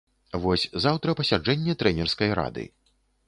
Вось 0.43 0.63
заўтра 0.85 1.15
пасяджэнне 1.19 1.77
трэнерскай 1.83 2.35
рады. 2.43 2.67